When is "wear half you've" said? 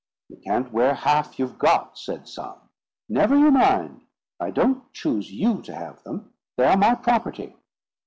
0.73-1.59